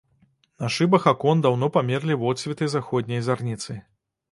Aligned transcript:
На 0.63 0.69
шыбах 0.75 1.03
акон 1.11 1.43
даўно 1.47 1.69
памерлі 1.77 2.17
водсветы 2.23 2.73
заходняй 2.77 3.25
зарніцы. 3.31 3.81